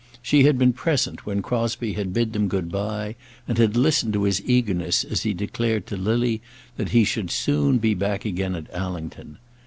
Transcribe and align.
She 0.23 0.45
had 0.45 0.57
been 0.57 0.73
present 0.73 1.27
when 1.27 1.43
Crosbie 1.43 1.93
had 1.93 2.11
bid 2.11 2.33
them 2.33 2.47
good 2.47 2.71
by, 2.71 3.15
and 3.47 3.59
had 3.59 3.77
listened 3.77 4.13
to 4.13 4.23
his 4.23 4.41
eagerness 4.47 5.03
as 5.03 5.21
he 5.21 5.31
declared 5.35 5.85
to 5.85 5.95
Lily 5.95 6.41
that 6.75 6.89
he 6.89 7.03
should 7.03 7.29
soon 7.29 7.77
be 7.77 7.93
back 7.93 8.25
again 8.25 8.55
at 8.55 8.65
Allington. 8.73 9.37